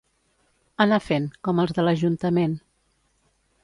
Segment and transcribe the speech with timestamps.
[0.85, 2.61] Anar fent, com els de l'ajuntament.